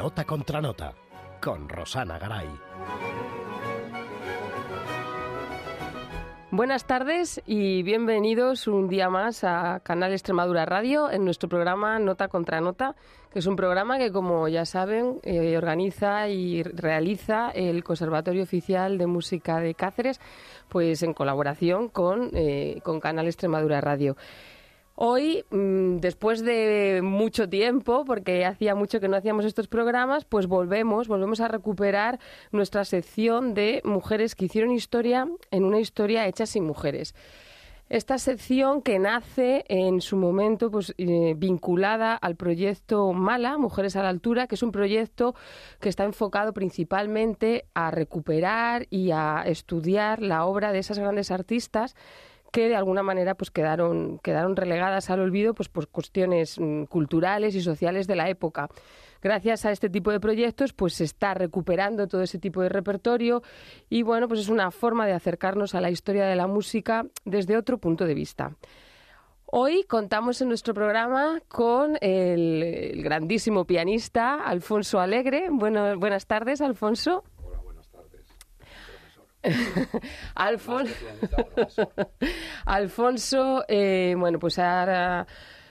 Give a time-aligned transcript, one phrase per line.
[0.00, 0.94] Nota contra Nota,
[1.42, 2.48] con Rosana Garay.
[6.50, 12.28] Buenas tardes y bienvenidos un día más a Canal Extremadura Radio en nuestro programa Nota
[12.28, 12.96] contra Nota,
[13.30, 18.96] que es un programa que, como ya saben, eh, organiza y realiza el Conservatorio Oficial
[18.96, 20.18] de Música de Cáceres,
[20.70, 24.16] pues en colaboración con, eh, con Canal Extremadura Radio.
[25.02, 30.46] Hoy, mm, después de mucho tiempo, porque hacía mucho que no hacíamos estos programas, pues
[30.46, 32.20] volvemos, volvemos a recuperar
[32.52, 37.14] nuestra sección de mujeres que hicieron historia en una historia hecha sin mujeres.
[37.88, 44.02] Esta sección que nace en su momento pues, eh, vinculada al proyecto Mala, Mujeres a
[44.02, 45.34] la Altura, que es un proyecto
[45.80, 51.96] que está enfocado principalmente a recuperar y a estudiar la obra de esas grandes artistas
[52.50, 57.54] que de alguna manera pues quedaron, quedaron relegadas al olvido pues por cuestiones mm, culturales
[57.54, 58.68] y sociales de la época.
[59.22, 63.42] Gracias a este tipo de proyectos pues se está recuperando todo ese tipo de repertorio
[63.88, 67.56] y bueno, pues es una forma de acercarnos a la historia de la música desde
[67.56, 68.56] otro punto de vista.
[69.52, 75.48] Hoy contamos en nuestro programa con el, grandísimo pianista Alfonso Alegre.
[75.50, 77.24] Bueno, buenas tardes, Alfonso.
[82.66, 85.26] Alfonso, eh, bueno, pues ahora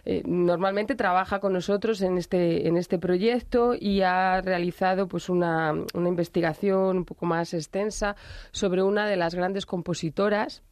[0.05, 5.73] eh, normalmente trabaja con nosotros en este en este proyecto y ha realizado pues una,
[5.93, 8.15] una investigación un poco más extensa
[8.51, 10.63] sobre una de las grandes compositoras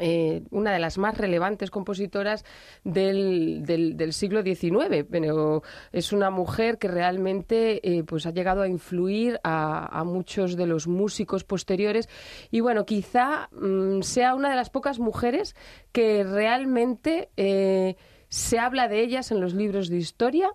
[0.00, 2.44] eh, una de las más relevantes compositoras
[2.84, 3.64] del,
[4.12, 5.62] siglo XIX, pero
[5.92, 10.88] es una mujer que realmente eh, pues ha llegado a influir a, muchos de los
[10.88, 12.08] músicos posteriores
[12.50, 15.54] y bueno, quizá mm, sea una de las pocas mujeres
[15.92, 17.96] que realmente eh,
[18.28, 20.50] se habla de ellas en los libros de historia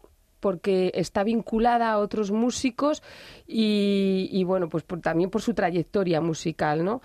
[0.46, 3.02] porque está vinculada a otros músicos
[3.48, 7.02] y, bueno, pues también por su trayectoria musical, ¿no?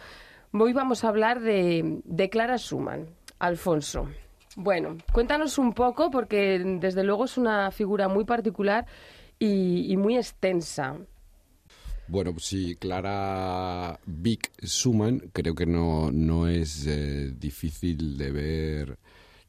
[0.53, 3.07] Hoy vamos a hablar de, Clara Schumann.
[3.39, 4.09] Alfonso.
[4.57, 8.85] Bueno, cuéntanos un poco, porque desde luego es una figura muy particular
[9.39, 10.99] y, muy extensa.
[12.09, 18.99] Bueno, sí, Clara Vic Schumann creo que no, no es eh, difícil de ver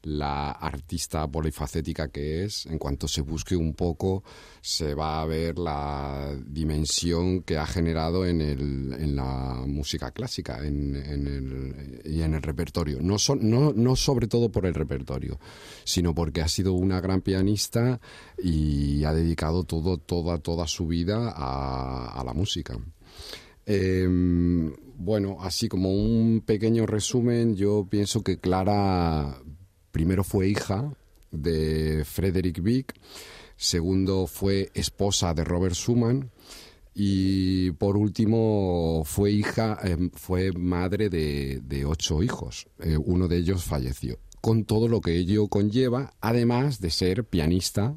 [0.03, 4.23] la artista polifacética que es, en cuanto se busque un poco,
[4.62, 10.66] se va a ver la dimensión que ha generado en, el, en la música clásica
[10.66, 13.00] en, el, y en el repertorio.
[13.01, 15.40] No, no, sobre todo por el repertorio,
[15.84, 18.00] sino porque ha sido una gran pianista
[18.41, 22.78] y ha dedicado todo, toda, toda su vida a, la música.
[23.66, 29.41] Em, bueno, así como un pequeño resumen, yo pienso que Clara
[29.91, 30.94] primero fue hija
[31.31, 32.94] de Frederick Wieck,
[33.56, 36.31] segundo fue esposa de Robert Schumann
[36.94, 42.68] y por último fue hija, em, fue madre de, ocho hijos.
[42.79, 44.19] Eh, uno de ellos falleció.
[44.41, 47.96] Con todo lo que ello conlleva, además de ser pianista,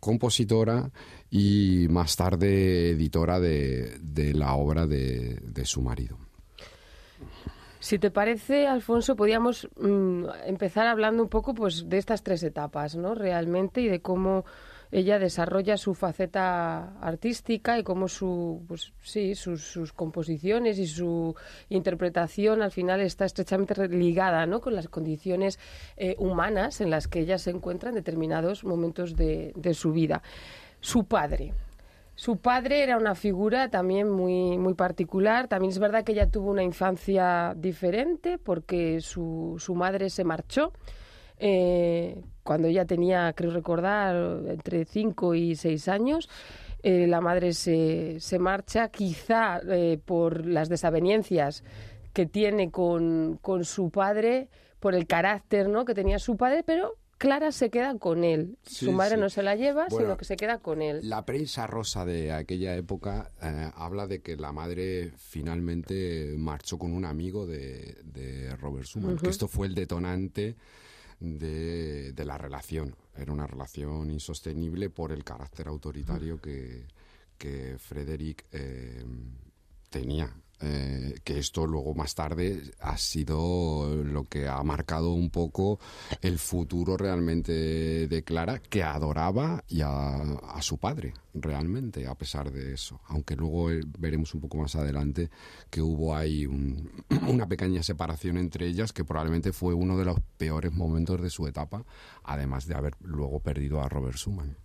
[0.00, 0.90] compositora
[1.30, 3.98] y más tarde editora de,
[4.34, 6.18] la obra de su marido.
[7.78, 12.96] Si te parece, Alfonso, podríamos mm, empezar hablando un poco pues, de estas tres etapas,
[12.96, 13.14] ¿no?
[13.14, 14.44] Realmente, y de cómo
[14.90, 21.34] ella desarrolla su faceta artística y cómo su, pues, sí, sus, composiciones y su
[21.68, 24.60] interpretación al final está estrechamente ligada ¿no?
[24.60, 25.58] con las condiciones
[25.96, 30.22] eh, humanas en las que ella se encuentra en determinados momentos de, de su vida.
[30.80, 31.52] Su padre,
[32.16, 35.48] su padre era una figura también muy, muy particular.
[35.48, 40.72] También es verdad que ella tuvo una infancia diferente porque su, su madre se marchó
[41.38, 44.16] eh, cuando ella tenía, creo recordar,
[44.48, 46.30] entre 5 y 6 años.
[46.82, 51.64] Eh, la madre se, se marcha quizá eh, por las desavenencias
[52.14, 54.48] que tiene con, con su padre,
[54.80, 55.84] por el carácter ¿no?
[55.84, 58.58] que tenía su padre, pero Clara se queda con él.
[58.62, 61.00] Su madre no se la lleva, sino que se queda con él.
[61.08, 66.92] La prensa rosa de aquella época eh, habla de que la madre finalmente marchó con
[66.92, 70.56] un amigo de, Robert Schumann, que esto fue el detonante
[71.20, 72.94] de, la relación.
[73.16, 76.86] Era una relación insostenible por el carácter autoritario que,
[77.38, 79.04] que Frederick eh,
[79.88, 80.34] tenía.
[80.58, 85.78] Eh, que esto luego más tarde ha sido lo que ha marcado un poco
[86.22, 87.52] el futuro realmente
[88.08, 93.00] de Clara, que adoraba y a, su padre realmente, a pesar de eso.
[93.08, 95.28] Aunque luego eh, veremos un poco más adelante
[95.68, 96.46] que hubo ahí
[97.28, 101.46] una pequeña separación entre ellas, que probablemente fue uno de los peores momentos de su
[101.46, 101.84] etapa,
[102.24, 104.56] además de haber luego perdido a Robert Schumann.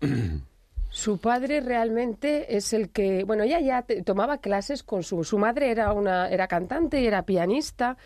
[0.94, 5.72] Su padre realmente es el que, bueno, ella ya tomaba clases con su, su madre
[5.72, 7.96] era una era cantante y era pianista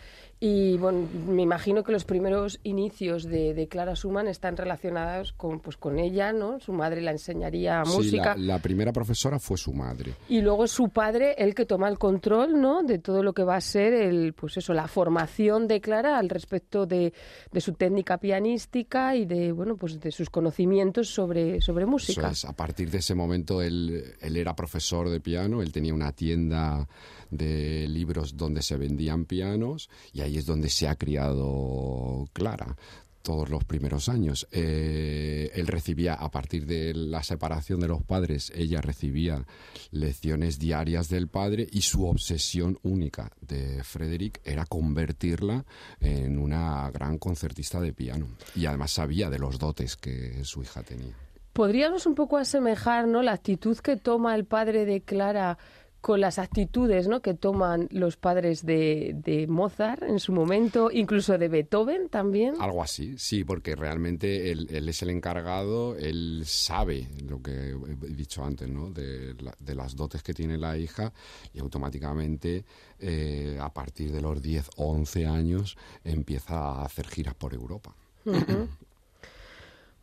[0.41, 5.75] y bueno, me imagino que los primeros inicios de, Clara Schumann están relacionados con, pues,
[5.75, 6.61] con ella, ¿no?
[6.61, 8.35] Su madre la enseñaría música.
[8.35, 10.13] Sí, la, primera profesora fue su madre.
[10.29, 12.83] Y luego es su padre el que toma el control, ¿no?
[12.83, 16.29] De todo lo que va a ser el, pues eso, la formación de Clara al
[16.29, 17.11] respecto de,
[17.51, 22.31] de su técnica pianística y de, bueno, pues de sus conocimientos sobre, sobre música.
[22.47, 26.87] a partir de ese momento él, él era profesor de piano, él tenía una tienda
[27.29, 32.77] de libros donde se vendían pianos y ahí es donde se ha criado Clara
[33.21, 34.47] todos los primeros años.
[34.53, 39.45] Eh, él recibía, a partir de la separación de los padres, ella recibía
[39.91, 45.65] lecciones diarias del padre y su obsesión única de Frederick era convertirla
[45.99, 48.29] en una gran concertista de piano.
[48.55, 51.28] Y además sabía de los dotes que su hija tenía.
[51.59, 53.21] Podríamos un poco asemejar ¿no?
[53.21, 55.57] la actitud que toma el padre de Clara
[55.99, 57.21] con las actitudes ¿no?
[57.21, 62.55] que toman los padres de, de, Mozart en su momento, incluso de Beethoven también.
[62.61, 68.41] Algo así, sí, porque realmente él, es el encargado, él sabe lo que he dicho
[68.41, 68.89] antes, ¿no?
[68.91, 71.11] de, de las dotes que tiene la hija
[71.53, 72.63] y automáticamente
[72.99, 77.93] eh, a partir de los 10 o 11 años empieza a hacer giras por Europa.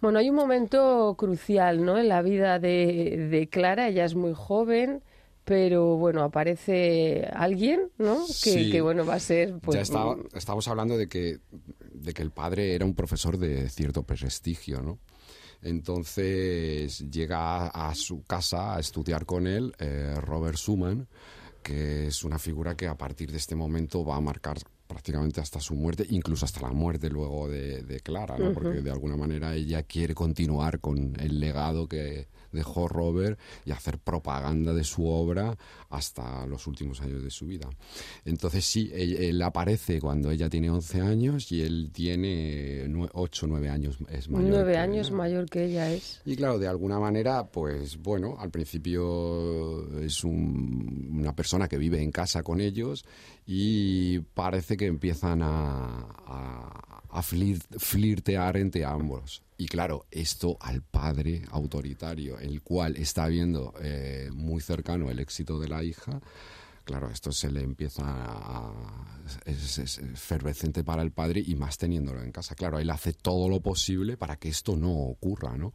[0.00, 1.98] Bueno, hay un momento crucial ¿no?
[1.98, 5.02] en la vida de, de Clara, ella es muy joven
[5.46, 8.26] pero bueno, aparece alguien, ¿no?
[8.42, 9.60] Que, bueno, va a ser...
[9.60, 11.38] Pues, ya estaba, estamos hablando de que,
[11.92, 14.98] de que el padre era un profesor de cierto prestigio, ¿no?
[15.62, 21.06] Entonces llega a, su casa a estudiar con él eh, Robert Schumann,
[21.62, 25.60] que es una figura que a partir de este momento va a marcar prácticamente hasta
[25.60, 28.52] su muerte, incluso hasta la muerte luego de, Clara, ¿no?
[28.52, 33.98] porque de alguna manera ella quiere continuar con el legado que, dejó Robert y hacer
[33.98, 35.56] propaganda de su obra
[35.90, 37.68] hasta los últimos años de su vida.
[38.24, 43.68] Entonces sí, él, aparece cuando ella tiene 11 años y él tiene 8 o 9
[43.68, 44.50] años es mayor.
[44.50, 46.20] 9 años mayor que ella es.
[46.24, 52.10] Y claro, de alguna manera, pues bueno, al principio es una persona que vive en
[52.10, 53.04] casa con ellos
[53.46, 56.08] y parece que empiezan a,
[57.78, 59.42] flirtear entre ambos.
[59.56, 65.58] Y claro, esto al padre autoritario, el cual está viendo eh, muy cercano el éxito
[65.58, 66.20] de la hija,
[66.84, 68.74] claro, esto se le empieza a...
[69.46, 70.00] Es, es,
[70.84, 72.54] para el padre y más teniéndolo en casa.
[72.54, 75.72] Claro, él hace todo lo posible para que esto no ocurra, ¿no?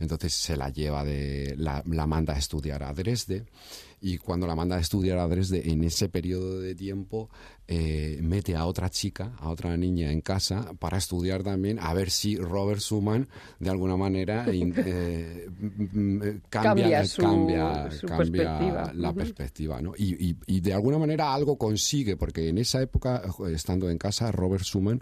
[0.00, 1.54] Entonces se la lleva de...
[1.56, 3.46] la manda a estudiar a Dresde
[4.02, 7.30] y cuando la manda a estudiar a Dresde, en ese periodo de tiempo,
[7.68, 12.10] eh, mete a otra chica, a otra niña en casa para estudiar también, a ver
[12.10, 13.28] si Robert Schumann
[13.60, 15.48] de alguna manera eh,
[16.50, 17.46] cambia, su,
[18.06, 18.92] perspectiva.
[18.92, 19.80] la perspectiva.
[19.80, 19.92] ¿no?
[19.96, 23.22] Y, y, de alguna manera algo consigue, porque en esa época,
[23.52, 25.00] estando en casa, Robert Schumann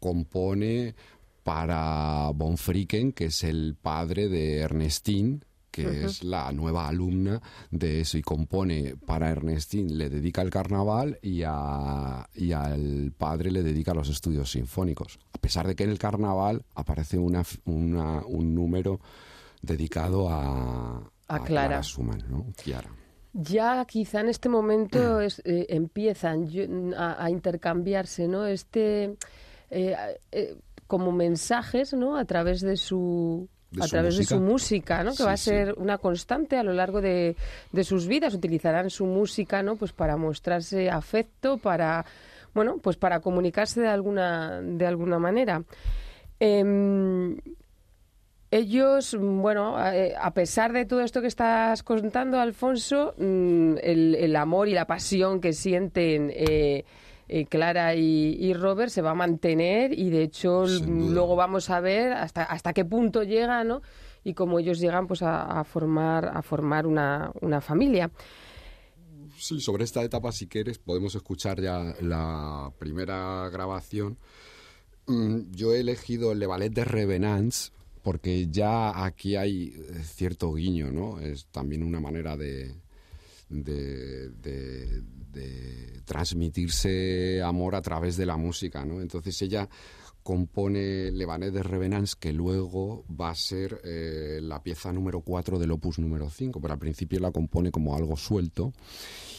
[0.00, 0.96] compone
[1.44, 5.40] para von Fricken, que es el padre de Ernestine,
[5.72, 11.18] que es la nueva alumna de eso y compone para Ernestín, le dedica el carnaval
[11.22, 15.18] y, a, y al padre le dedica los estudios sinfónicos.
[15.32, 19.00] A pesar de que en el carnaval aparece una, un número
[19.62, 21.80] dedicado a, a, Clara.
[22.28, 22.46] ¿no?
[23.32, 26.50] Ya quizá en este momento es, eh, empiezan
[26.96, 28.46] a, intercambiarse, ¿no?
[28.46, 29.16] Este
[29.70, 29.96] eh,
[30.32, 32.16] eh, como mensajes, ¿no?
[32.18, 33.48] A través de su
[33.80, 35.14] a través de su música, ¿no?
[35.14, 37.36] Que va a ser una constante a lo largo de,
[37.70, 38.34] de, sus vidas.
[38.34, 39.76] Utilizarán su música, ¿no?
[39.76, 42.04] Pues para mostrarse afecto, para,
[42.54, 45.62] bueno, pues para comunicarse de alguna, de alguna manera.
[46.38, 47.36] Em,
[48.50, 54.68] ellos, bueno, a, pesar de todo esto que estás contando, Alfonso, mm, el, el amor
[54.68, 56.84] y la pasión que sienten eh,
[57.34, 62.12] eh, Clara y, Robert se va a mantener y de hecho luego vamos a ver
[62.12, 63.80] hasta, hasta qué punto llega, ¿no?
[64.22, 68.10] Y cómo ellos llegan pues a, formar, a formar una, familia.
[69.38, 74.18] Sí, sobre esta etapa, si quieres, podemos escuchar ya la primera grabación.
[75.06, 77.72] Mm, yo he elegido Le Ballet de Revenance
[78.02, 81.18] porque ya aquí hay eh, cierto guiño, ¿no?
[81.18, 82.74] Es también una manera de,
[83.48, 85.02] de, de
[86.04, 89.00] transmitirse amor a través de la música, ¿no?
[89.00, 89.68] Entonces ella
[90.22, 95.72] compone Levanet de Revenance, que luego va a ser eh, la pieza número 4 del
[95.72, 98.72] opus número 5, pero al principio la compone como algo suelto.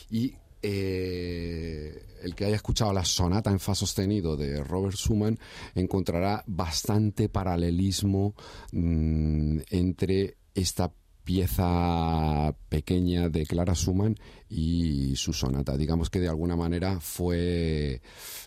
[0.09, 5.37] Y eh, el que haya escuchado la sonata en fa sostenido de Robert Schumann
[5.75, 8.33] encontrará bastante paralelismo
[8.71, 14.15] mm, entre esta pieza pequeña de Clara Schumann
[14.49, 15.77] y su sonata.
[15.77, 18.01] Digamos que de alguna manera fue...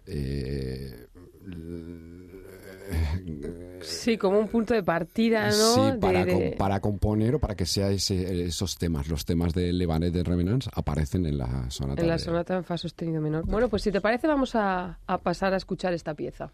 [0.07, 1.07] Eh,
[3.81, 5.75] sí, como un punto de partida, ¿no?
[5.75, 10.23] Sí, para, para componer o para que sea esos temas, los temas de Levanet de
[10.23, 12.03] Revenance aparecen en la sonata.
[12.03, 13.47] En la sonata en fa sostenido menor.
[13.47, 16.53] Bueno, pues si te parece vamos a pasar a escuchar esta pieza.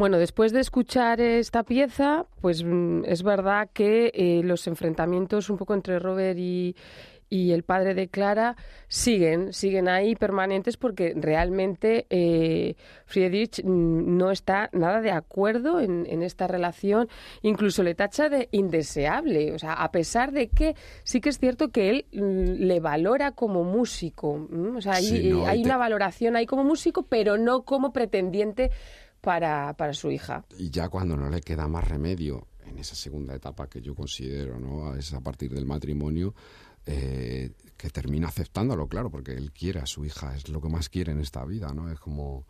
[0.00, 5.58] Bueno, después de escuchar esta pieza, pues mm, es verdad que eh, los enfrentamientos un
[5.58, 6.74] poco entre Robert y,
[7.28, 8.56] y el padre de Clara
[8.88, 16.46] siguen, siguen ahí permanentes porque realmente eh, Friedrich no está nada de acuerdo en, esta
[16.46, 17.10] relación,
[17.42, 21.68] incluso le tacha de indeseable, o sea, a pesar de que sí que es cierto
[21.68, 26.64] que él mm, le valora como músico, o sea, hay, hay una valoración ahí como
[26.64, 28.70] músico, pero no como pretendiente
[29.20, 30.44] para, para su hija.
[30.58, 34.58] Y ya cuando no le queda más remedio en esa segunda etapa que yo considero,
[34.58, 34.94] ¿no?
[34.94, 36.34] Es a partir del matrimonio,
[36.86, 40.88] eh, que termina aceptándolo, claro, porque él quiere a su hija, es lo que más
[40.88, 41.90] quiere en esta vida, ¿no?
[41.90, 42.46] Es como...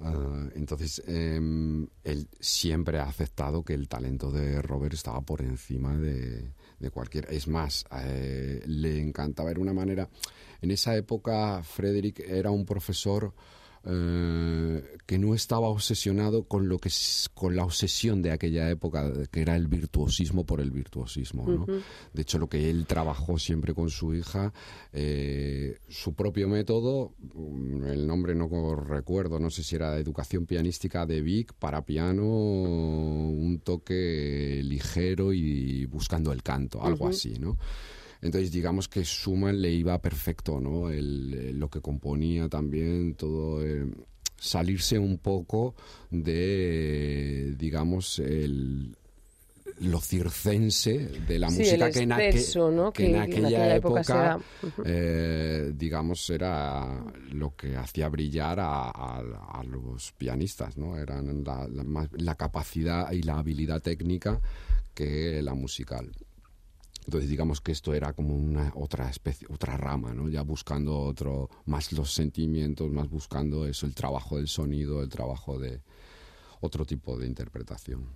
[0.00, 5.96] Eh, entonces, em, él siempre ha aceptado que el talento de Robert estaba por encima
[5.96, 7.26] de, de cualquier...
[7.32, 10.08] Es más, eh, le encantaba, ver una manera...
[10.60, 13.34] En esa época, Frederick era un profesor
[13.86, 16.90] eh, que no estaba obsesionado con lo que
[17.34, 21.66] con la obsesión de aquella época que era el virtuosismo por el virtuosismo ¿no?
[21.66, 24.54] de hecho lo que él trabajó siempre con su hija
[24.92, 31.04] eh, su propio método mm, el nombre no recuerdo no sé si era educación pianística
[31.04, 37.58] de Vic para piano un toque ligero y buscando el canto algo así no
[38.24, 40.88] entonces, digamos que Schumann le iba perfecto, ¿no?
[40.88, 43.62] El, lo que componía también, todo.
[43.62, 43.86] Eh,
[44.38, 45.74] salirse un poco
[46.10, 48.96] de, digamos, el,
[49.80, 54.38] lo circense de la música que, en, aquella, época,
[54.86, 60.96] eh, digamos, era lo que hacía brillar a, los pianistas, ¿no?
[60.96, 61.68] Eran la,
[62.12, 64.40] la, capacidad y la habilidad técnica
[64.94, 66.10] que la musical.
[67.06, 70.28] Entonces digamos que esto era como una otra especie, otra rama, ¿no?
[70.28, 75.58] Ya buscando otro, más los sentimientos, más buscando eso, el trabajo del sonido, el trabajo
[75.58, 75.82] de
[76.60, 78.08] otro tipo de interpretación.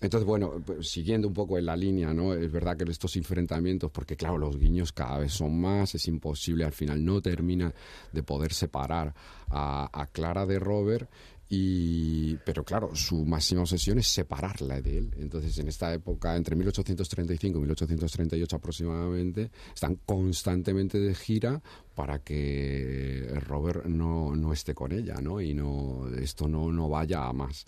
[0.00, 2.34] Entonces, bueno, pues, siguiendo un poco en la línea, ¿no?
[2.34, 6.64] Es verdad que estos enfrentamientos, porque claro, los guiños cada vez son más, es imposible,
[6.64, 7.72] al final no termina
[8.12, 9.14] de poder separar
[9.48, 11.08] a, a Clara de Robert
[11.56, 15.14] y, pero claro, su máxima obsesión es separarla de él.
[15.18, 21.62] Entonces, en esta época, entre 1835 y 1838 aproximadamente, están constantemente de gira
[21.94, 25.40] para que Robert no, no esté con ella, ¿no?
[25.40, 27.66] Y no, esto no, no vaya a más.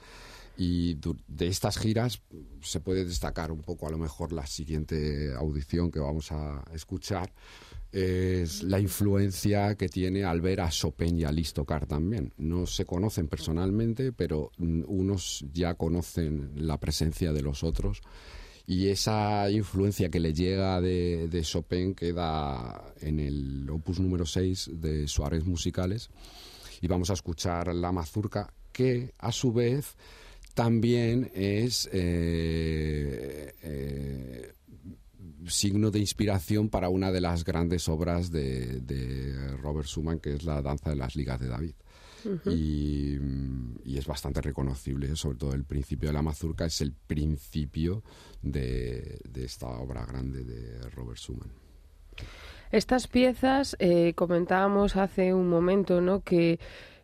[0.59, 0.95] Y
[1.29, 2.23] de estas giras
[2.63, 7.31] se puede destacar un poco a lo mejor la siguiente audición que vamos a escuchar,
[7.93, 12.33] es la influencia que tiene al ver a Chopin y a Liszt tocar también.
[12.37, 18.03] No se conocen personalmente, pero mm, unos ya conocen la presencia de los otros
[18.67, 24.71] y esa influencia que le llega de, de Chopin queda en el opus número 6
[24.75, 26.11] de Suárez Musicales
[26.81, 29.97] y vamos a escuchar la mazurca que a su vez
[30.55, 34.53] también es eh, eh,
[35.47, 40.63] signo de inspiración para una de las grandes obras de, Robert Schumann, que es la
[40.63, 41.75] Danza de las Ligas de David.
[42.47, 43.19] y,
[43.97, 48.03] es bastante reconocible, sobre todo el principio de la mazurca es el principio
[48.43, 51.51] de, esta obra grande de Robert Schumann.
[52.73, 56.23] Estas piezas, eh, comentábamos hace un momento, ¿no?
[56.23, 56.59] que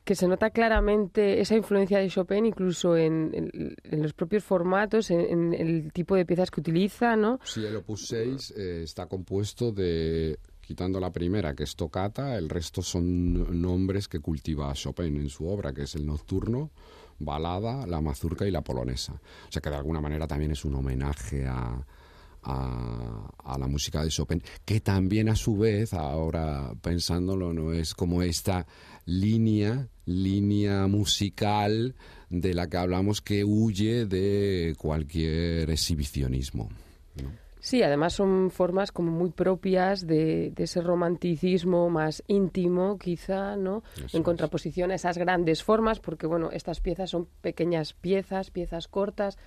[0.05, 5.93] que se nota claramente esa influencia de Chopin incluso en, los propios formatos, en, el
[5.93, 7.39] tipo de piezas que utiliza, ¿no?
[7.45, 12.49] Sí, el Opus 6 eh, está compuesto de, quitando la primera, que es tocata, el
[12.49, 16.71] resto son nombres que cultiva Chopin en su obra, que es el nocturno,
[17.19, 19.13] balada, la mazurca y la polonesa.
[19.13, 21.85] O sea que de alguna manera también es un homenaje a,
[22.43, 28.23] a, la música de Chopin, que también a su vez, ahora pensándolo, no es como
[28.23, 28.67] esta
[29.05, 31.95] línea, línea musical
[32.29, 36.69] de la que hablamos que huye de cualquier exhibicionismo.
[37.61, 43.85] Sí, además son formas como muy propias de, ese romanticismo más íntimo, quizá, ¿no?
[44.13, 49.39] en contraposición a esas grandes formas, porque bueno, estas piezas son pequeñas piezas, piezas cortas,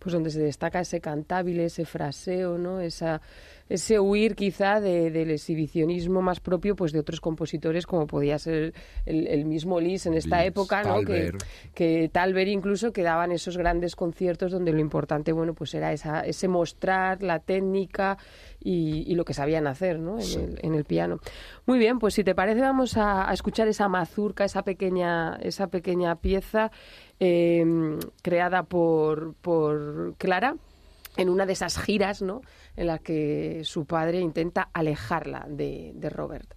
[0.00, 2.80] pues donde se destaca ese cantabile, ese fraseo, ¿no?
[2.80, 3.20] Esa,
[3.68, 8.74] ese huir quizá del exhibicionismo más propio pues de otros compositores como podía ser
[9.06, 11.02] el, mismo Lis en esta época, ¿no?
[11.02, 11.32] Que,
[11.74, 16.22] que Talber incluso que daban esos grandes conciertos donde lo importante, bueno, pues era esa,
[16.22, 18.16] ese mostrar la técnica
[18.58, 20.18] y, lo que sabían hacer, ¿no?
[20.18, 21.20] En, el, piano.
[21.66, 25.66] Muy bien, pues si te parece vamos a, a escuchar esa mazurca, esa pequeña, esa
[25.68, 26.70] pequeña pieza
[27.22, 30.56] Em, creada por, por Clara
[31.18, 32.40] en una de esas giras ¿no?
[32.76, 36.54] en las que su padre intenta alejarla de, de Robert.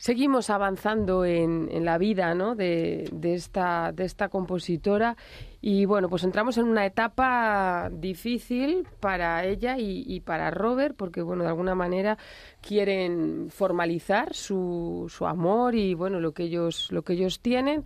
[0.00, 2.54] Seguimos avanzando en, la vida ¿no?
[2.54, 5.14] de, esta, de esta compositora
[5.60, 11.42] y bueno, pues entramos en una etapa difícil para ella y, para Robert porque bueno,
[11.42, 12.16] de alguna manera
[12.62, 17.84] quieren formalizar su, su amor y bueno, lo que ellos, lo que ellos tienen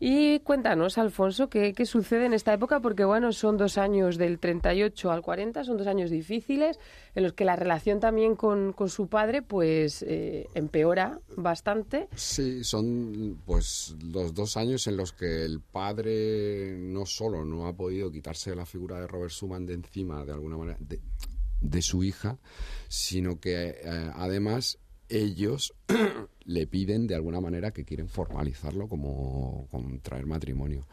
[0.00, 2.80] y cuéntanos, Alfonso, ¿qué, sucede en esta época?
[2.80, 6.78] Porque, bueno, son dos años del 38 al 40, son dos años difíciles
[7.16, 12.08] en los que la relación también con, su padre, pues, eh, empeora bastante.
[12.14, 17.72] Sí, son, pues, los dos años en los que el padre no solo no ha
[17.72, 22.38] podido quitarse la figura de Robert Schumann de encima, de alguna manera, de, su hija,
[22.86, 24.78] sino que, eh, además,
[25.08, 25.74] ellos
[26.44, 30.86] le piden de alguna manera que quieren formalizarlo como contraer matrimonio.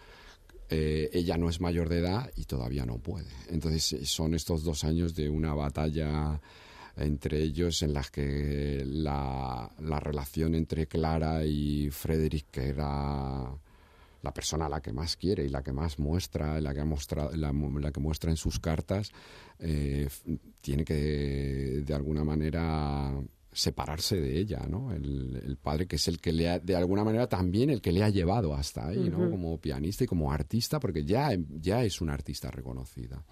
[0.70, 3.30] Eh, ella no es mayor de edad y todavía no puede.
[3.50, 6.42] Entonces eh, son estos dos años de una batalla
[6.98, 13.52] entre ellos en las que la, relación entre Clara y Frederick, que era
[14.22, 17.92] la persona la que más quiere y la que más muestra, la que, ha la,
[17.92, 19.12] que muestra en sus cartas,
[19.60, 20.08] eh,
[20.62, 23.14] tiene que de alguna manera
[23.56, 24.92] separarse de ella, ¿no?
[24.92, 28.04] El, padre que es el que le ha, de alguna manera también el que le
[28.04, 29.32] ha llevado hasta ahí, ¿no?
[29.32, 33.24] Como pianista y como artista, porque ya, ya es una artista reconocida.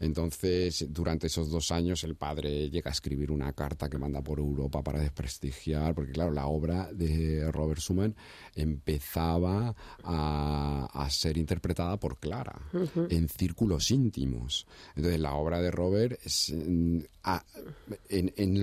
[0.00, 4.38] Entonces, durante esos dos años, el padre llega a escribir una carta que manda por
[4.38, 8.16] Europa para desprestigiar, porque claro, la obra de Robert Schumann
[8.54, 12.62] empezaba a, ser interpretada por Clara
[13.10, 14.66] en círculos íntimos.
[14.96, 17.06] Entonces, la obra de Robert, en,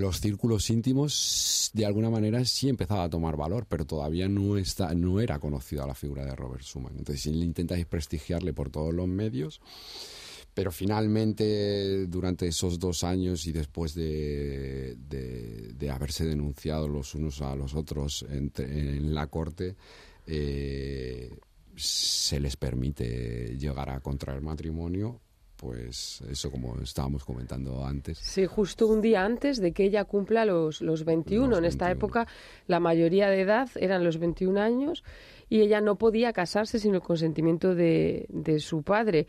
[0.00, 4.92] los círculos íntimos, de alguna manera sí empezaba a tomar valor, pero todavía no, está,
[4.94, 6.94] no era conocida la figura de Robert Schumann.
[6.98, 9.60] Entonces, él intenta desprestigiarle por todos los medios.
[10.58, 17.54] Pero finalmente, durante esos dos años y después de, de, haberse denunciado los unos a
[17.54, 19.76] los otros en la corte,
[20.26, 21.30] eh,
[21.76, 25.20] se les permite llegar a contraer matrimonio
[25.58, 28.18] pues eso como estábamos comentando antes.
[28.18, 31.58] Sí, justo un día antes de que ella cumpla los, los 21.
[31.58, 32.26] en esta época
[32.66, 35.02] la mayoría de edad eran los 21 años
[35.48, 39.26] y ella no podía casarse sin el consentimiento de, de su padre.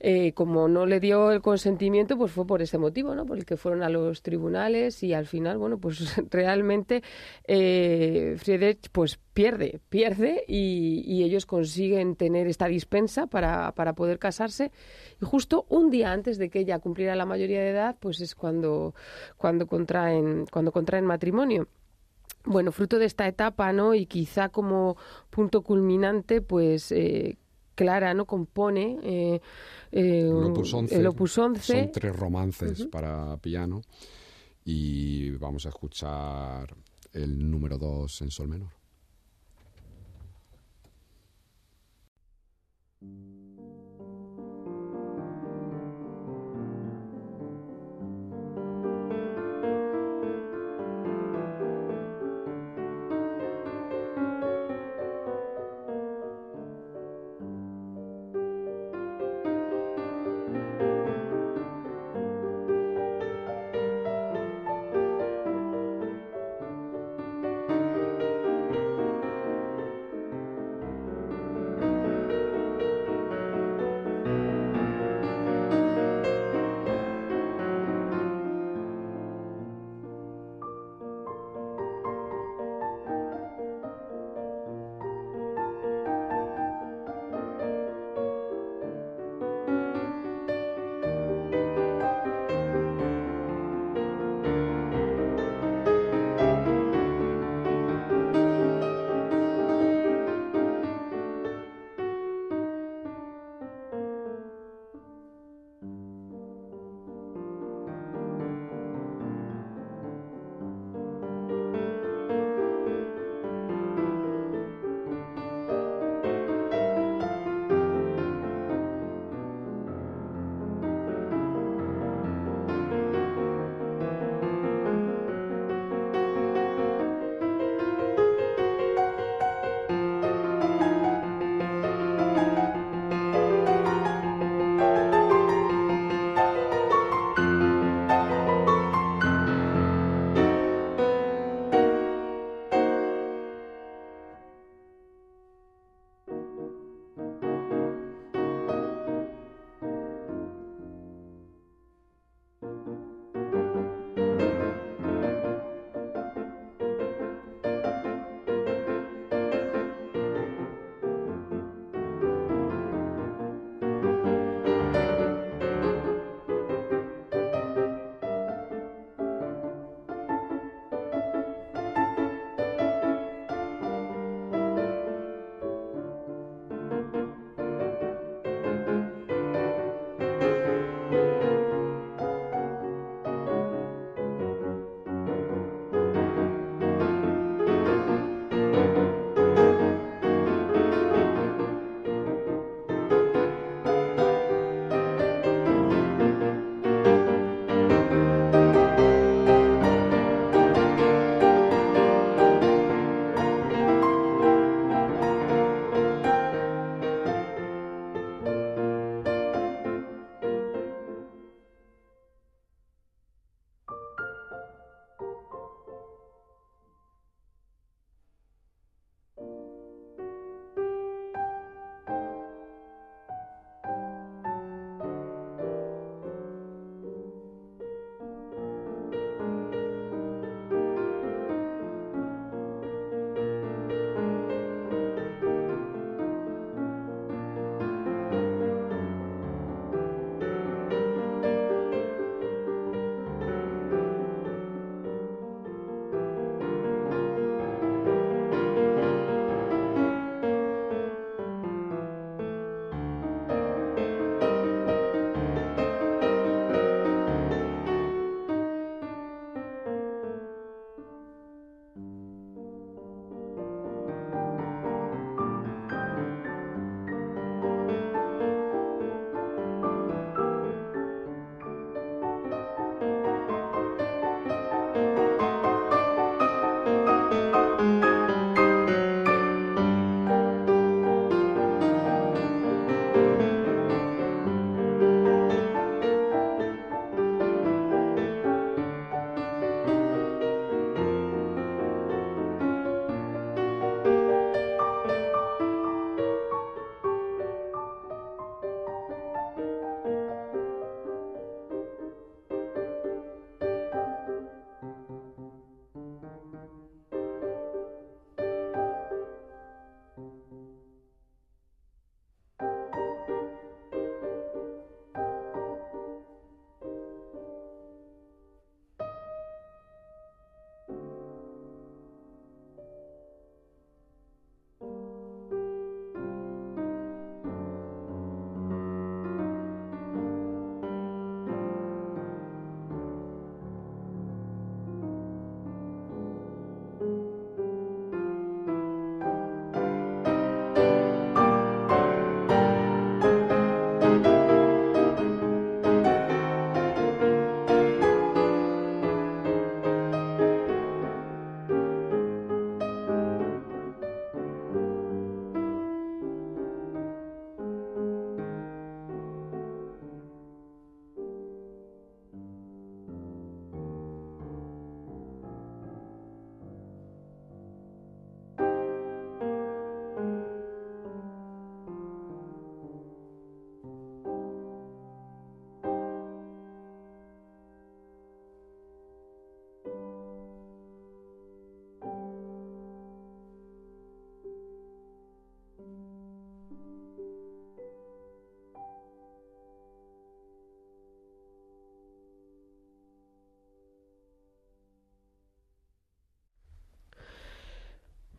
[0.00, 3.24] Eh, como no le dio el consentimiento, pues fue por ese motivo, ¿no?
[3.24, 5.98] Por el que fueron a los tribunales y al final, bueno, pues
[6.30, 7.02] realmente
[7.46, 14.72] eh, Friedrich pues pierde, pierde y, ellos consiguen tener esta dispensa para, para poder casarse
[15.22, 18.34] y justo un día antes de que ella cumpliera la mayoría de edad, pues es
[18.34, 18.94] cuando,
[19.38, 21.66] cuando, contraen, cuando contraen matrimonio
[22.44, 23.94] bueno, fruto de esta etapa, ¿no?
[23.94, 24.96] Y quizá como
[25.30, 27.38] punto culminante, pues eh,
[27.74, 29.40] Clara no compone eh,
[29.92, 33.82] eh, el, opus 11, Son tres romances para piano
[34.64, 36.74] y vamos a escuchar
[37.12, 38.70] el número 2 en sol menor.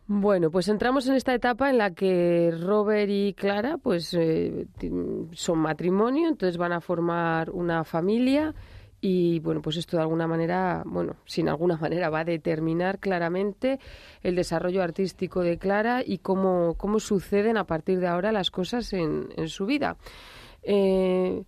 [0.07, 4.67] Bueno, pues entramos en esta etapa en la que Robert y Clara pues eh,
[5.31, 8.53] son matrimonio, entonces van a formar una familia
[9.01, 13.79] y bueno, pues esto de alguna manera, bueno, sin alguna manera va a determinar claramente
[14.21, 18.93] el desarrollo artístico de Clara y cómo, cómo suceden a partir de ahora las cosas
[18.93, 19.97] en, en su vida.
[20.61, 21.43] Eh,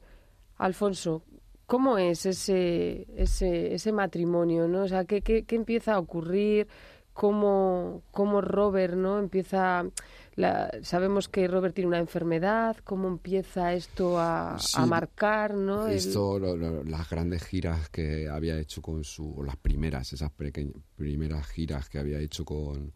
[0.58, 1.22] Alfonso,
[1.68, 4.68] ¿cómo es ese, ese, ese matrimonio?
[4.68, 4.84] ¿no?
[4.84, 6.68] O sea, ¿qué, qué, qué empieza a ocurrir?
[7.18, 9.84] Cómo, cómo Robert no empieza
[10.36, 14.56] la, sabemos que Robert tiene una enfermedad cómo empieza esto a,
[14.88, 20.30] marcar no esto las grandes giras que había hecho con su las primeras esas
[20.96, 22.94] primeras giras que había hecho con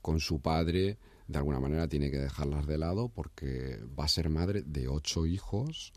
[0.00, 0.96] con su padre
[1.28, 5.26] de alguna manera tiene que dejarlas de lado porque va a ser madre de ocho
[5.26, 5.92] hijos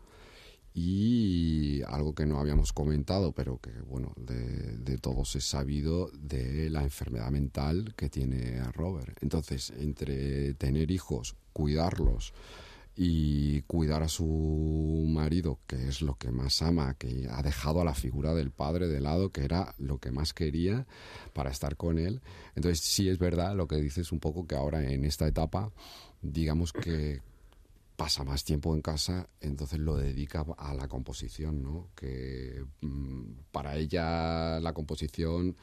[0.72, 6.82] y algo que no habíamos comentado, pero que bueno, de, todos es sabido de la
[6.82, 9.16] enfermedad mental que tiene Robert.
[9.22, 12.34] Entonces, entre tener hijos, cuidarlos
[12.94, 17.84] y cuidar a su marido, que es lo que más ama, que ha dejado a
[17.84, 20.86] la figura del padre de lado, que era lo que más quería
[21.32, 22.20] para estar con él.
[22.54, 25.72] Entonces, sí es verdad lo que dices un poco que ahora en esta etapa,
[26.20, 27.22] digamos que
[28.00, 31.90] pasa más tiempo en casa, entonces lo dedica a la composición, ¿no?
[31.94, 35.54] Que mm, para ella la composición,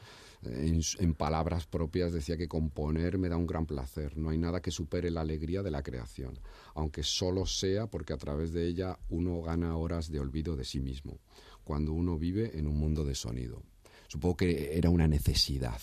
[0.42, 4.16] en, palabras propias, decía que componer me da un gran placer.
[4.16, 6.38] No hay nada que supere la alegría de la creación,
[6.76, 10.78] aunque solo sea porque a través de ella uno gana horas de olvido de sí
[10.78, 11.18] mismo,
[11.64, 13.64] cuando uno vive en un mundo de sonido.
[14.06, 15.80] Supongo que era una necesidad,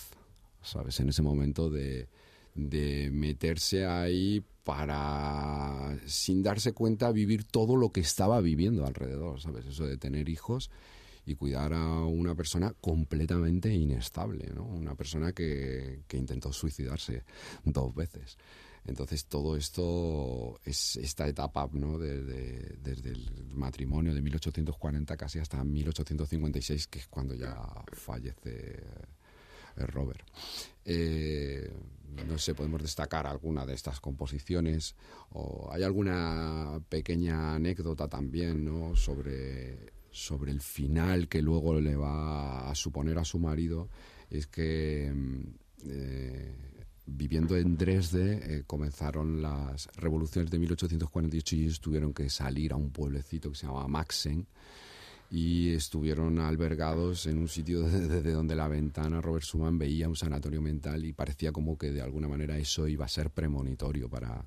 [0.62, 1.00] ¿sabes?
[1.00, 2.08] En ese momento de,
[2.56, 9.66] de meterse ahí para, sin darse cuenta, vivir todo lo que estaba viviendo alrededor, ¿sabes?
[9.66, 10.70] Eso de tener hijos
[11.24, 14.64] y cuidar a una persona completamente inestable, ¿no?
[14.64, 17.24] Una persona que, que intentó suicidarse
[17.64, 18.38] dos veces.
[18.86, 21.98] Entonces todo esto es esta etapa, ¿no?
[21.98, 22.22] De,
[22.82, 27.56] desde el matrimonio de 1840 casi hasta 1856, que es cuando ya
[27.92, 28.84] fallece
[29.76, 30.24] Robert.
[30.84, 31.70] Eh,
[32.28, 34.94] no sé, podemos destacar alguna de estas composiciones
[35.30, 38.96] o hay alguna pequeña anécdota también, ¿no?
[38.96, 43.90] Sobre, sobre el final que luego le va a suponer a su marido,
[44.30, 45.40] es que mm,
[45.88, 46.54] eh,
[47.06, 52.76] viviendo en Dresde eh, comenzaron las revoluciones de 1848 y ellos tuvieron que salir a
[52.76, 54.46] un pueblecito que se llamaba Maxen
[55.30, 60.62] y estuvieron albergados en un sitio desde donde la ventana Robert Schumann veía un sanatorio
[60.62, 64.44] mental y parecía como que de alguna manera eso iba a ser premonitorio para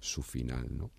[0.00, 0.90] su final, ¿no?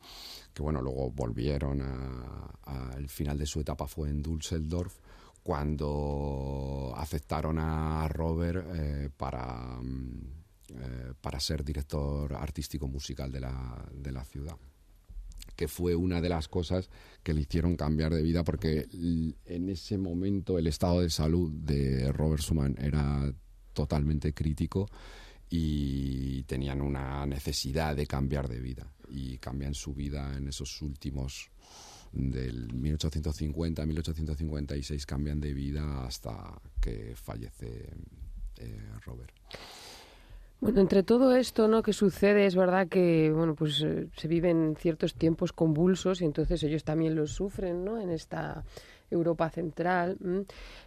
[0.53, 4.97] Que bueno, luego volvieron al final de su etapa fue en Düsseldorf
[5.41, 10.21] cuando aceptaron a Robert eh, para, mm,
[10.69, 14.57] eh, para ser director artístico musical de la, de la ciudad
[15.55, 16.89] que fue una de las cosas
[17.23, 18.87] que le hicieron cambiar de vida porque
[19.45, 23.33] en ese momento el estado de salud de Robert Schumann era
[23.73, 24.89] totalmente crítico
[25.49, 31.49] y tenían una necesidad de cambiar de vida y cambian su vida en esos últimos
[32.11, 37.89] del 1850 1856 cambian de vida hasta que fallece
[38.57, 39.33] eh, Robert.
[40.61, 41.81] Bueno, entre todo esto, ¿no?
[41.81, 46.61] Que sucede es verdad que, bueno, pues eh, se viven ciertos tiempos convulsos y entonces
[46.63, 47.97] ellos también los sufren, ¿no?
[47.97, 48.65] En esta
[49.09, 50.17] Europa central.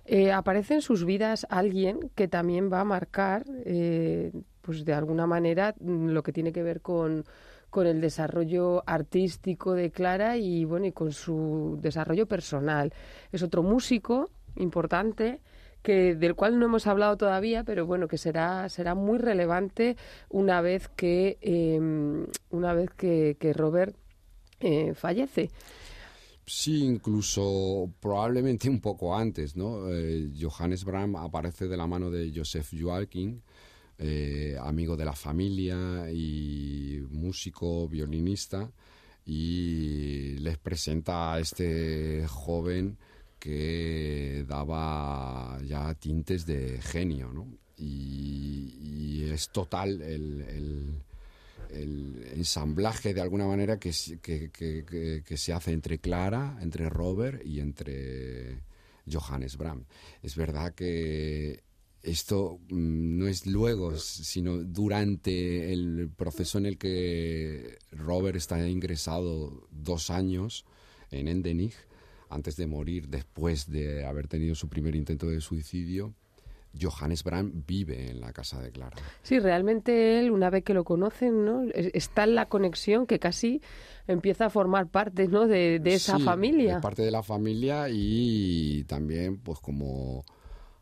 [0.04, 5.26] Eh, aparece en sus vidas alguien que también va a marcar, eh, pues de alguna
[5.26, 7.24] manera, mm, lo que tiene que ver con
[7.70, 12.92] con el desarrollo artístico de Clara y bueno y con su desarrollo personal.
[13.32, 15.40] Es otro músico importante
[15.82, 19.96] que del cual no hemos hablado todavía, pero bueno, que será será muy relevante
[20.30, 23.94] una vez que em, una vez que, Robert
[24.60, 25.50] eh, fallece.
[26.44, 29.90] Sí, incluso probablemente un poco antes, ¿no?
[29.92, 33.40] Eh, Johannes Brahms aparece de la mano de Joseph Joachim,
[33.98, 38.70] eh, amigo de la familia y músico, violinista,
[39.24, 42.98] y les presenta a este joven
[43.42, 47.48] que daba ya tintes de genio, ¿no?
[47.76, 51.02] Y, es total el,
[52.36, 53.90] ensamblaje de alguna manera que,
[54.20, 58.62] que, se hace entre Clara, entre Robert y entre
[59.10, 59.86] Johannes Brahms.
[60.22, 61.64] Es verdad que
[62.02, 69.66] esto mm, no es luego, sino durante el proceso en el que Robert está ingresado
[69.72, 70.64] dos años
[71.10, 71.74] en Endenich,
[72.32, 76.14] antes de morir, después de haber tenido su primer intento de suicidio,
[76.80, 78.96] Johannes Brand vive en la casa de Clara.
[79.22, 81.64] Sí, realmente él, una vez que lo conocen, ¿no?
[81.74, 83.60] está en la conexión que casi
[84.06, 85.46] empieza a formar parte ¿no?
[85.46, 86.76] de, esa sí, familia.
[86.76, 90.24] Es parte de la familia y también, pues como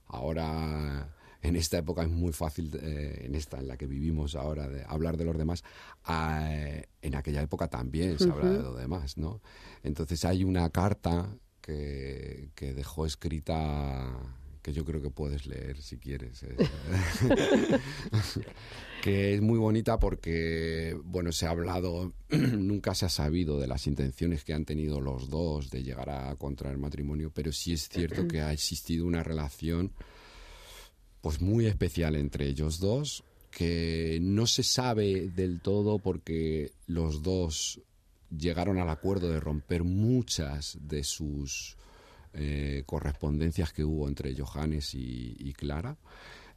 [0.06, 1.08] ahora
[1.42, 4.84] en esta época es muy fácil, eh, en esta en la que vivimos ahora, de
[4.86, 5.64] hablar de los demás,
[6.08, 9.40] eh, en aquella época también se habla de los demás, ¿no?
[9.82, 15.96] Entonces hay una carta que, que dejó escrita que yo creo que puedes leer si
[15.98, 16.42] quieres.
[16.42, 16.56] Eh.
[19.02, 23.86] que es muy bonita porque, bueno, se ha hablado, nunca se ha sabido de las
[23.86, 28.26] intenciones que han tenido los dos de llegar a contraer matrimonio, pero sí es cierto
[28.28, 29.92] que ha existido una relación
[31.20, 37.80] pues muy especial entre ellos dos, que no se sabe del todo porque los dos
[38.36, 41.76] llegaron al acuerdo de romper muchas de sus
[42.32, 45.96] eh, correspondencias que hubo entre Johannes y, Clara.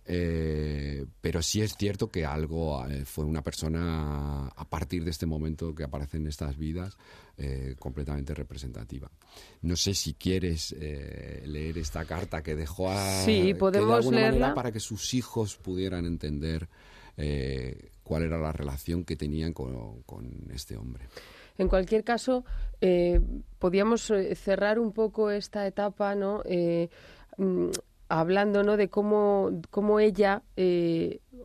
[0.05, 5.25] Eh, pero sí es cierto que algo eh, fue una persona a partir de este
[5.25, 6.97] momento que aparece en estas vidas
[7.79, 9.09] completamente representativa.
[9.63, 14.79] No sé si quieres leer esta carta que dejó a sí, podemos leerla para que
[14.79, 16.69] sus hijos pudieran entender
[18.03, 20.03] cuál era la relación que tenían con
[20.53, 21.07] este hombre.
[21.57, 22.45] En cualquier caso,
[22.81, 23.21] eh,
[23.59, 26.41] podíamos eh, cerrar un poco esta etapa, ¿no?
[28.13, 28.77] Eh, hablando ¿no?
[28.77, 30.43] de cómo, cómo ella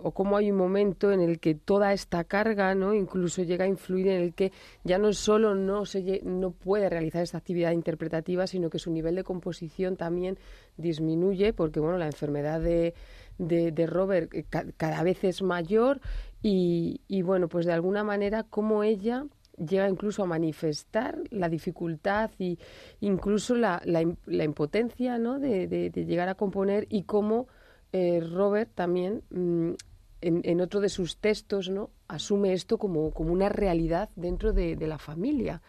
[0.00, 3.68] o cómo hay un momento en el que toda esta carga no incluso llega a
[3.68, 4.52] influir en el que
[4.84, 9.16] ya no solo no se no puede realizar esta actividad interpretativa sino que su nivel
[9.16, 10.38] de composición también
[10.76, 12.94] disminuye porque bueno la enfermedad de,
[13.38, 14.30] de, Robert
[14.76, 16.00] cada vez es mayor
[16.42, 19.24] y, y bueno pues de alguna manera como ella
[19.59, 22.59] llega incluso a manifestar la dificultad y
[23.00, 25.38] incluso la, la, impotencia ¿no?
[25.38, 27.48] de, llegar a componer y cómo
[27.92, 29.72] eh, Robert también mm,
[30.20, 31.90] en, en, otro de sus textos ¿no?
[32.09, 35.62] asume esto como, como una realidad dentro de, la familia.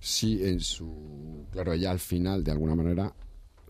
[0.00, 3.14] Sí, en su claro, ella al final de alguna manera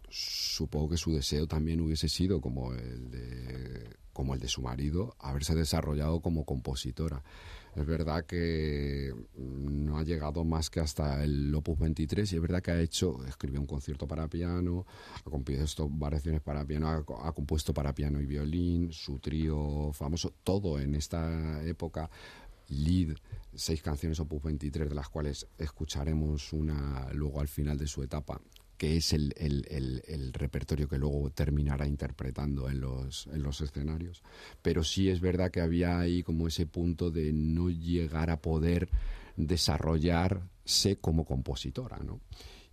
[0.09, 5.14] supongo que su deseo también hubiese sido como el de como el de su marido
[5.18, 7.22] haberse desarrollado como compositora
[7.77, 12.62] es verdad que no ha llegado más que hasta el Opus 23 y es verdad
[12.62, 14.87] que ha hecho, escribió un concierto para piano,
[15.25, 20.79] ha compuesto variaciones para piano, ha, compuesto para piano y violín, su trío famoso, todo
[20.79, 22.11] en esta época.
[22.68, 23.16] Lead,
[23.53, 28.41] seis canciones Opus 23, de las cuales escucharemos una luego al final de su etapa
[28.81, 34.22] que es el, repertorio que luego terminará interpretando en los, en los escenarios.
[34.62, 38.89] Pero sí es verdad que había ahí como ese punto de no llegar a poder
[39.37, 42.22] desarrollarse como compositora, ¿no?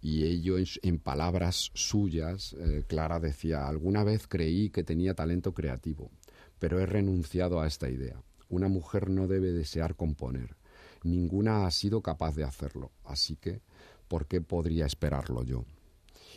[0.02, 6.10] Y ello, en, palabras suyas, eh, Clara decía, alguna vez creí que tenía talento creativo,
[6.58, 8.24] pero he renunciado a esta idea.
[8.48, 10.56] Una mujer no debe desear componer.
[11.04, 13.60] Ninguna ha sido capaz de hacerlo, así que,
[14.08, 15.66] ¿por qué podría esperarlo yo?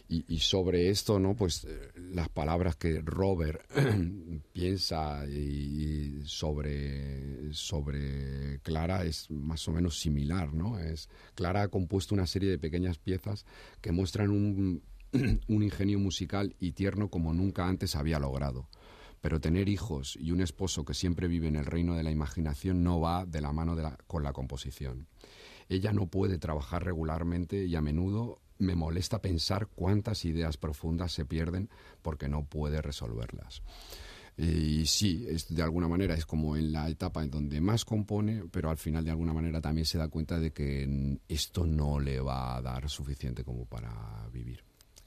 [0.09, 1.37] Y, sobre esto, ¿no?
[1.37, 3.61] Pues eh, las palabras que Robert
[4.53, 10.79] piensa y sobre, sobre Clara es más o menos similar, ¿no?
[10.79, 13.47] Es, Clara ha compuesto una serie de pequeñas piezas
[13.81, 14.83] que muestran un,
[15.49, 18.69] un ingenio musical y tierno como nunca antes había logrado.
[19.21, 22.83] Pero tener hijos y un esposo que siempre vive en el reino de la imaginación
[22.83, 25.09] no va de la mano de la, con la composición.
[25.69, 31.25] Ella no puede trabajar regularmente y a menudo me molesta pensar cuántas ideas profundas se
[31.25, 31.69] pierden
[32.03, 33.63] porque no puede resolverlas.
[34.37, 38.45] Y sí, es, de alguna manera es como en la etapa en donde más compone,
[38.51, 42.21] pero al final de alguna manera también se da cuenta de que esto no le
[42.21, 44.65] va a dar suficiente como para vivir.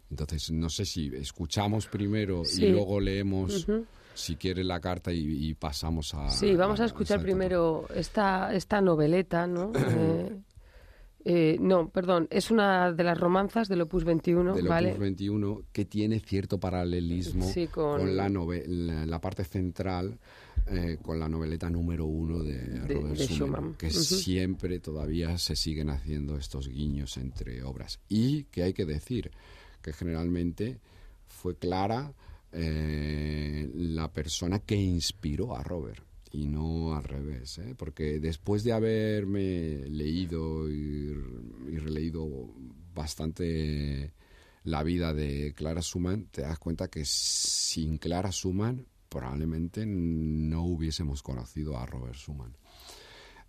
[0.10, 3.66] Entonces, no sé si escuchamos primero y luego leemos,
[4.14, 6.30] si quiere, la carta y, pasamos a...
[6.30, 9.72] Sí, vamos a, escuchar primero esta, esta noveleta, ¿no?
[9.96, 10.38] Eh,
[11.26, 15.86] eh, no, perdón, es una de las romanzas del Opus 21, del Opus 21 que
[15.86, 20.20] tiene cierto paralelismo con, la, la, parte central,
[20.68, 26.38] eh, con la noveleta número uno de, Robert Schumann, que siempre todavía se siguen haciendo
[26.38, 28.02] estos guiños entre obras.
[28.10, 29.32] Y que hay que decir
[29.82, 30.80] que generalmente
[31.28, 32.14] fue Clara
[32.52, 36.04] eh, la persona que inspiró a Robert
[36.34, 37.76] y no al revés, ¿eh?
[37.78, 41.14] porque después de haberme leído y,
[41.78, 42.28] releído
[42.94, 44.12] bastante
[44.64, 51.22] la vida de Clara Schumann, te das cuenta que sin Clara Schumann probablemente no hubiésemos
[51.22, 52.58] conocido a Robert Schumann.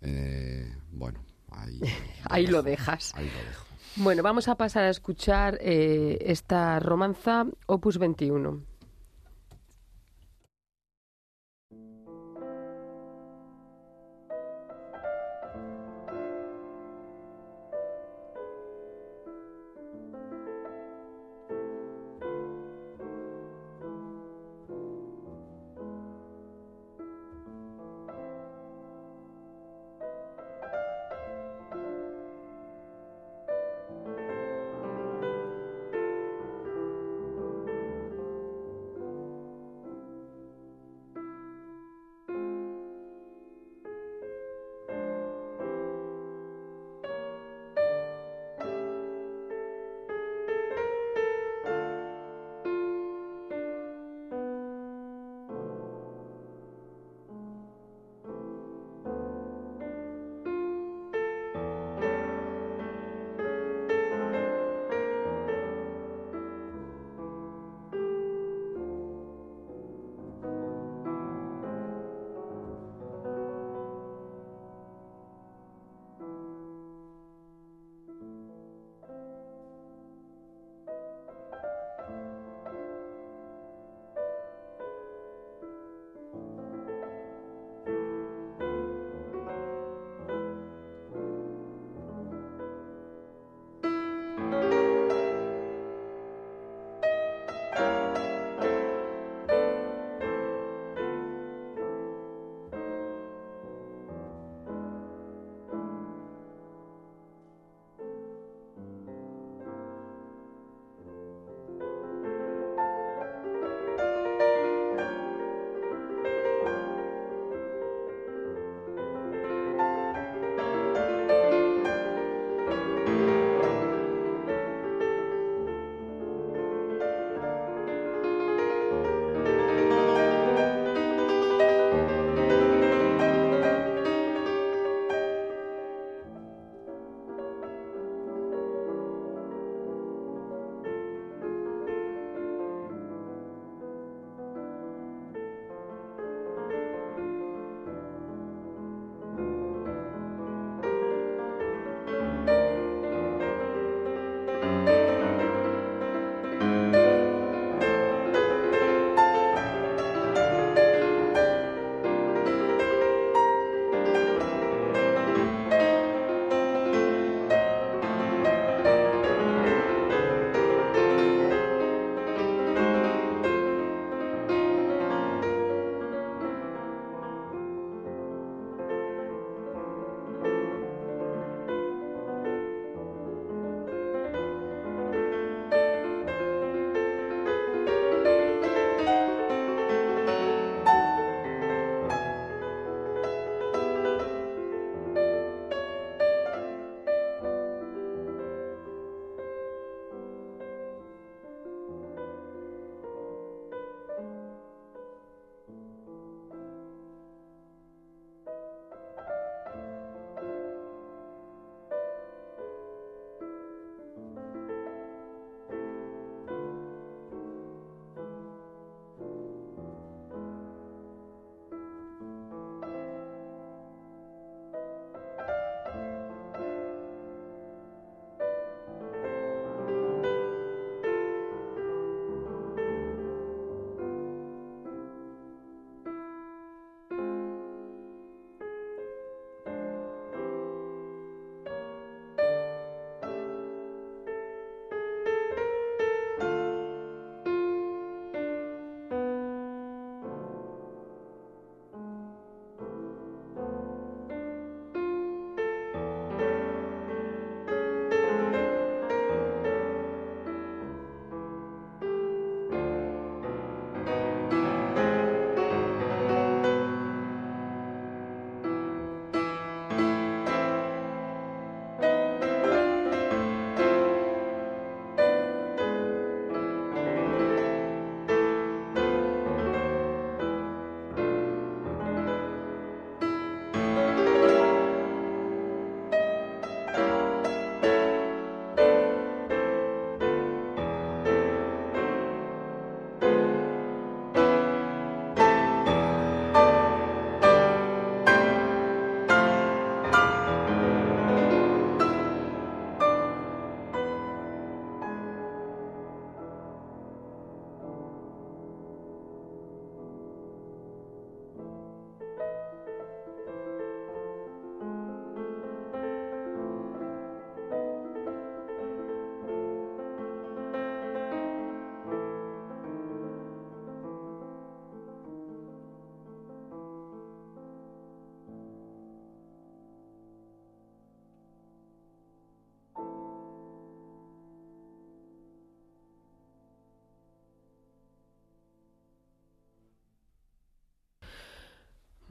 [0.01, 1.79] Eh, bueno, ahí,
[2.25, 3.15] ahí lo dejas.
[3.15, 3.65] Ahí lo dejo.
[3.95, 8.74] Bueno, vamos a pasar a escuchar eh, esta romanza Opus 21.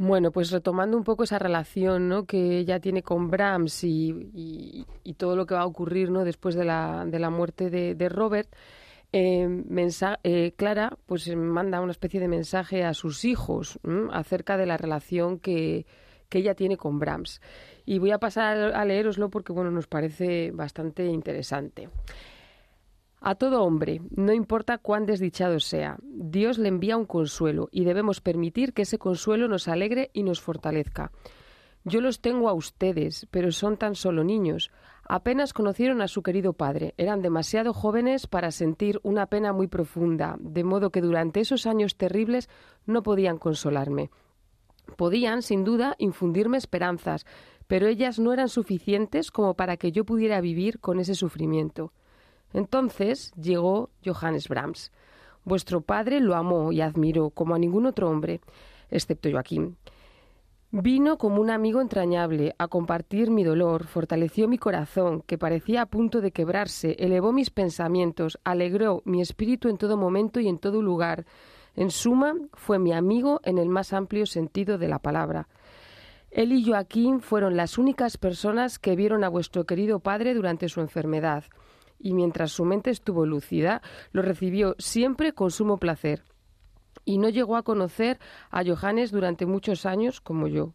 [0.06, 2.26] Bueno, pues retomando un poco esa relación ¿no?
[2.26, 4.84] que ella tiene con Brahms y,
[5.16, 6.24] todo lo que va a ocurrir ¿no?
[6.24, 8.54] después de la, de la muerte de, Robert,
[9.12, 9.48] eh,
[10.22, 13.78] eh, Clara pues manda una especie de mensaje a sus hijos
[14.12, 15.86] acerca de la relación que,
[16.28, 17.40] que ella tiene con Brahms.
[17.86, 21.88] Y voy a pasar a leeroslo porque bueno, nos parece bastante interesante.
[23.26, 28.20] A todo hombre, no importa cuán desdichado sea, Dios le envía un consuelo y debemos
[28.20, 31.10] permitir que ese consuelo nos alegre y nos fortalezca.
[31.84, 34.70] Yo los tengo a ustedes, pero son tan solo niños.
[35.08, 40.36] Apenas conocieron a su querido padre, eran demasiado jóvenes para sentir una pena muy profunda,
[40.38, 42.50] de modo que durante esos años terribles
[42.84, 44.10] no podían consolarme.
[44.98, 47.24] Podían, sin duda, infundirme esperanzas,
[47.68, 51.94] pero ellas no eran suficientes como para que yo pudiera vivir con ese sufrimiento.
[52.54, 54.92] Entonces llegó Johannes Brahms.
[55.44, 58.40] Vuestro padre lo amó y admiró como a ningún otro hombre,
[58.90, 59.76] excepto Joaquín.
[60.70, 65.86] Vino como un amigo entrañable a compartir mi dolor, fortaleció mi corazón, que parecía a
[65.86, 70.80] punto de quebrarse, elevó mis pensamientos, alegró mi espíritu en todo momento y en todo
[70.80, 71.26] lugar.
[71.76, 75.48] En suma, fue mi amigo en el más amplio sentido de la palabra.
[76.30, 80.80] Él y Joaquín fueron las únicas personas que vieron a vuestro querido padre durante su
[80.80, 81.44] enfermedad
[82.04, 83.80] y mientras su mente estuvo lúcida,
[84.12, 86.22] lo recibió siempre con sumo placer.
[87.06, 90.74] Y no llegó a conocer a Johannes durante muchos años como yo.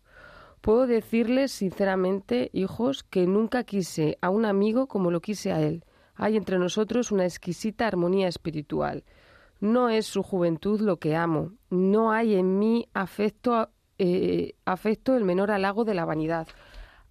[0.61, 5.86] Puedo decirles sinceramente, hijos, que nunca quise a un amigo como lo quise a él.
[6.15, 9.03] Hay entre nosotros una exquisita armonía espiritual.
[9.59, 11.51] No es su juventud lo que amo.
[11.69, 13.69] No hay en mí afecto,
[13.99, 16.47] eh, afecto el menor halago de la vanidad.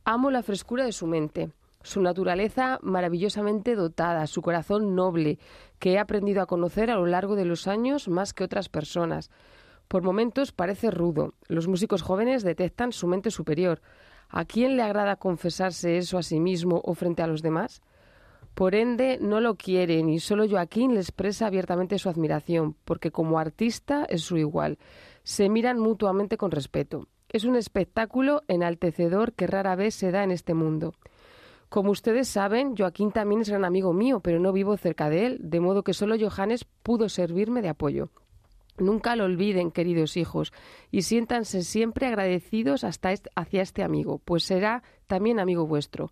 [0.05, 1.53] Amo la frescura de su mente
[1.83, 5.39] su naturaleza maravillosamente dotada, su corazón noble,
[5.79, 9.31] que he aprendido a conocer a lo largo de los años más que otras personas.
[9.89, 11.35] Por momentos parece rudo.
[11.47, 13.81] Los músicos jóvenes detectan su mente superior.
[14.29, 17.81] ¿A quién le agrada confesarse eso a sí mismo o frente a los demás?
[18.55, 23.39] Por ende, no lo quieren y solo Joaquín le expresa abiertamente su admiración, porque como
[23.39, 24.79] artista es su igual.
[25.23, 27.07] Se miran mutuamente con respeto.
[27.31, 30.95] Es un espectáculo enaltecedor que rara vez se da en este mundo.
[31.69, 35.39] Como ustedes saben, Joaquín también es gran amigo mío, pero no vivo cerca de él,
[35.43, 38.11] de modo que solo Johannes pudo servirme de apoyo.
[38.79, 40.53] Nunca lo olviden, queridos hijos,
[40.91, 46.11] y siéntanse siempre agradecidos hasta hacia este amigo, pues será también amigo vuestro.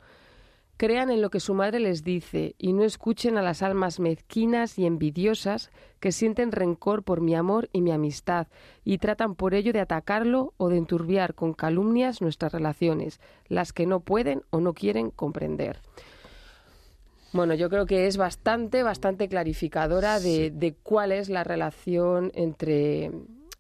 [0.76, 4.78] Crean en lo que su madre les dice y no escuchen a las almas mezquinas
[4.78, 5.70] y envidiosas
[6.00, 8.46] que sienten rencor por mi amor y mi amistad
[8.84, 13.86] y tratan por ello de atacarlo o de enturbiar con calumnias nuestras relaciones, las que
[13.86, 15.80] no pueden o no quieren comprender.
[17.32, 23.10] Bueno, yo creo que es bastante, bastante clarificadora de, cuál es la relación entre,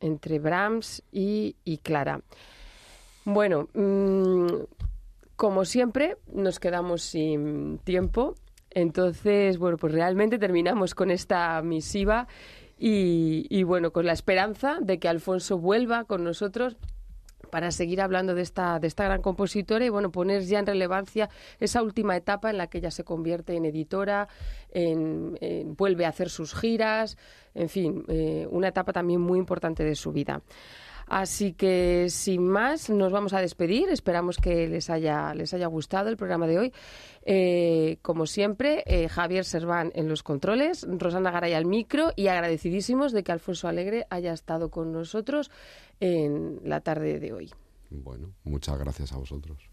[0.00, 2.20] entre Brahms y, Clara.
[3.24, 4.46] Bueno, mm,
[5.36, 8.34] como siempre, nos quedamos sin tiempo.
[8.70, 12.26] Entonces, bueno, pues realmente terminamos con esta misiva
[12.78, 16.76] y, bueno, con la esperanza de que Alfonso vuelva con nosotros
[17.50, 21.30] para seguir hablando de esta, de esta gran compositora y bueno, poner ya en relevancia
[21.60, 24.28] esa última etapa en la que ella se convierte en editora,
[24.70, 25.38] en,
[25.76, 27.16] vuelve a hacer sus giras,
[27.54, 30.42] en fin, eh, una etapa también muy importante de su vida.
[31.06, 33.88] Así que sin más, nos vamos a despedir.
[33.90, 36.72] Esperamos que les haya, les haya gustado el programa de hoy.
[37.22, 43.12] Eh, como siempre, eh, Javier Serván en los controles, Rosana Garay al micro y agradecidísimos
[43.12, 45.50] de que Alfonso Alegre haya estado con nosotros
[46.00, 47.50] en la tarde de hoy.
[47.90, 49.70] Bueno, muchas gracias a vosotros.